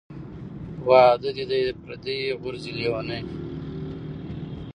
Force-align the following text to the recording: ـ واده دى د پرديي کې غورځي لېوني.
ـ 0.43 0.87
واده 0.87 1.29
دى 1.37 1.43
د 1.51 1.53
پرديي 1.81 2.17
کې 2.29 2.37
غورځي 2.41 2.71
لېوني. 2.77 3.19